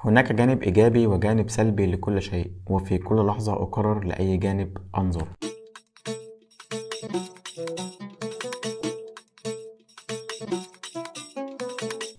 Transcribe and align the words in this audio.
هناك 0.00 0.32
جانب 0.32 0.62
إيجابي 0.62 1.06
وجانب 1.06 1.50
سلبي 1.50 1.86
لكل 1.86 2.22
شيء 2.22 2.52
وفي 2.66 2.98
كل 2.98 3.26
لحظة 3.26 3.52
أقرر 3.52 4.04
لأي 4.04 4.36
جانب 4.36 4.78
أنظر. 4.98 5.28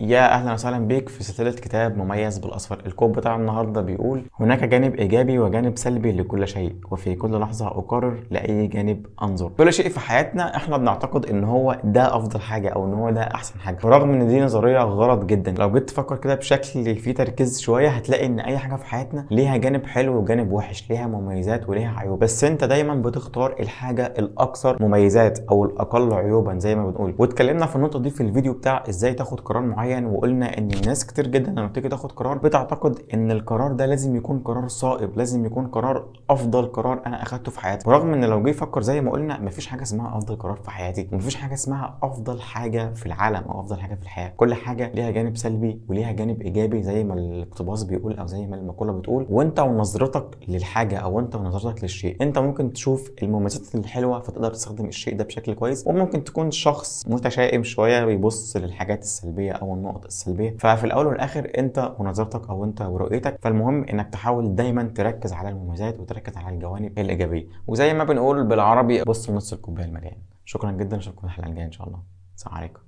يا 0.00 0.34
أهلا 0.34 0.52
وسهلا 0.52 0.78
بيك 0.78 1.08
في 1.08 1.24
سلسلة 1.24 1.50
كتاب 1.50 1.98
مميز 1.98 2.38
بالأصفر. 2.38 2.82
الكود 2.86 3.12
بتاع 3.12 3.36
النهارده 3.36 3.80
بيقول 3.80 4.22
هناك 4.40 4.64
جانب 4.64 4.94
إيجابي 4.94 5.38
وجانب 5.38 5.78
سلبي 5.78 6.12
لكل 6.12 6.48
شيء 6.48 6.74
وفي 6.90 7.14
كل 7.14 7.40
لحظة 7.40 7.66
أقرر 7.66 8.16
لأي 8.30 8.66
جانب 8.66 9.06
أنظر. 9.22 9.50
كل 9.58 9.72
شيء 9.72 9.88
في 9.88 10.00
حياتنا 10.00 10.56
إحنا 10.56 10.76
بنعتقد 10.76 11.26
إن 11.26 11.44
هو 11.44 11.78
ده 11.84 12.16
أفضل 12.16 12.40
حاجة 12.40 12.68
أو 12.68 12.84
إن 12.84 12.94
هو 12.94 13.10
ده 13.10 13.20
أحسن 13.22 13.60
حاجة. 13.60 13.78
برغم 13.82 14.10
إن 14.10 14.28
دي 14.28 14.40
نظرية 14.40 14.78
غلط 14.78 15.24
جدا 15.24 15.52
لو 15.58 15.72
جيت 15.72 15.88
تفكر 15.88 16.16
كده 16.16 16.34
بشكل 16.34 16.96
فيه 16.96 17.14
تركيز 17.14 17.60
شوية 17.60 17.88
هتلاقي 17.88 18.26
إن 18.26 18.40
أي 18.40 18.58
حاجة 18.58 18.76
في 18.76 18.84
حياتنا 18.84 19.26
ليها 19.30 19.56
جانب 19.56 19.86
حلو 19.86 20.16
وجانب 20.16 20.52
وحش 20.52 20.90
ليها 20.90 21.06
مميزات 21.06 21.68
وليها 21.68 21.94
عيوب. 21.98 22.18
بس 22.18 22.44
أنت 22.44 22.64
دايما 22.64 22.94
بتختار 22.94 23.54
الحاجة 23.60 24.14
الأكثر 24.18 24.82
مميزات 24.82 25.38
أو 25.50 25.64
الأقل 25.64 26.12
عيوبا 26.14 26.58
زي 26.58 26.74
ما 26.74 26.86
بنقول. 26.90 27.14
واتكلمنا 27.18 27.66
في 27.66 27.76
النقطة 27.76 27.98
دي 27.98 28.10
في 28.10 28.20
الفيديو 28.22 28.52
بتاع 28.52 28.82
إزاي 28.88 29.14
تاخد 29.14 29.40
قرار 29.40 29.62
معين 29.62 29.90
وقلنا 30.06 30.58
إن 30.58 30.70
الناس 30.70 31.06
كتير 31.06 31.26
جدا 31.26 31.50
لما 31.50 31.66
بتيجي 31.66 31.88
تاخد 31.88 32.12
قرار 32.12 32.38
بتعتقد 32.38 32.98
إن 33.14 33.30
القرار 33.30 33.72
ده 33.72 33.86
لازم 33.86 34.16
يكون 34.16 34.38
قرار 34.38 34.68
صائب 34.68 35.18
لازم 35.18 35.44
يكون 35.44 35.66
قرار 35.66 36.06
أفضل 36.30 36.66
قرار 36.66 37.02
أنا 37.06 37.22
أخدته 37.22 37.50
في 37.50 37.60
حياتي. 37.60 37.88
ورغم 37.88 38.12
إن 38.12 38.24
لو 38.24 38.42
جه 38.42 38.48
يفكر 38.50 38.82
زي 38.82 39.00
ما 39.00 39.10
قلنا 39.10 39.40
مفيش 39.40 39.66
حاجة 39.66 39.82
اسمها 39.82 40.18
أفضل 40.18 40.36
قرار 40.36 40.56
في 40.56 40.70
حياتي 40.70 41.08
ومفيش 41.12 41.34
حاجة 41.36 41.54
اسمها 41.54 41.98
أفضل 42.02 42.40
حاجة 42.40 42.92
في 42.94 43.06
العالم 43.06 43.42
أو 43.48 43.60
أفضل 43.60 43.80
حاجة 43.80 43.94
في 43.94 44.02
الحياة. 44.02 44.32
كل 44.36 44.54
حاجة 44.54 44.92
ليها 44.94 45.10
جانب 45.10 45.36
سلبي 45.36 45.80
وليها 45.88 46.12
جانب 46.12 46.42
إيجابي 46.42 46.82
زي 46.82 47.04
ما 47.04 47.14
الاقتباس 47.14 47.84
بيقول 47.84 48.18
أو 48.18 48.26
زي 48.26 48.46
ما 48.46 48.56
المقولة 48.56 48.92
بتقول. 48.92 49.26
وأنت 49.30 49.60
ونظرتك 49.60 50.38
للحاجة 50.48 50.96
أو 50.98 51.20
أنت 51.20 51.34
ونظرتك 51.36 51.82
للشيء 51.82 52.16
أنت 52.20 52.38
ممكن 52.38 52.72
تشوف 52.72 53.10
المميزات 53.22 53.74
الحلوة 53.74 54.20
فتقدر 54.20 54.50
تستخدم 54.50 54.84
الشيء 54.84 55.16
ده 55.16 55.24
بشكل 55.24 55.54
كويس. 55.54 55.86
وممكن 55.86 56.24
تكون 56.24 56.50
شخص 56.50 57.04
متشائم 57.08 57.62
شوية 57.62 58.04
بيبص 58.04 58.56
للحاجات 58.56 59.02
السلبية 59.02 59.52
أو 59.52 59.74
النقط 59.80 60.04
السلبية. 60.04 60.56
ففي 60.56 60.84
الأول 60.84 61.06
والآخر 61.06 61.52
أنت 61.58 61.94
ونظرتك 61.98 62.48
أو 62.50 62.64
أنت 62.64 62.82
ورؤيتك 62.82 63.38
فالمهم 63.42 63.84
إنك 63.84 64.08
تحاول 64.08 64.54
دايما 64.54 64.82
تركز 64.82 65.32
على 65.32 65.48
المميزات 65.48 66.00
وتركز 66.00 66.36
على 66.36 66.54
الجوانب 66.54 66.98
الإيجابية. 66.98 67.46
وزي 67.66 67.94
ما 67.94 68.04
بنقول 68.04 68.44
بالعربي 68.44 69.02
بص 69.04 69.30
نص 69.30 69.52
الكوباية 69.52 69.84
المليان 69.84 70.16
شكرا 70.44 70.70
جدا 70.70 70.96
اشوفكم 70.96 71.26
الحلقة 71.26 71.48
الجاية 71.48 71.66
إن 71.66 71.72
شاء 71.72 71.86
الله. 71.86 72.02
السلام 72.36 72.54
عليكم. 72.54 72.80